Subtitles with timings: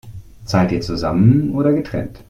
[0.45, 2.17] Zahlt ihr zusammen oder getrennt?